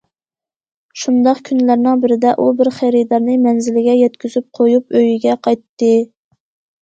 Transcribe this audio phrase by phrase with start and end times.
[1.01, 5.91] شۇنداق كۈنلەرنىڭ بىرىدە ئۇ بىر خېرىدارنى مەنزىلىگە يەتكۈزۈپ قويۇپ ئۆيىگە قايتتى.